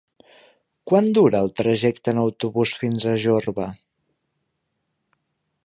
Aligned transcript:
Quant 0.91 1.09
dura 1.17 1.41
el 1.45 1.51
trajecte 1.61 2.13
en 2.15 2.21
autobús 2.21 2.73
fins 2.81 3.07
a 3.11 3.13
Jorba? 3.27 3.69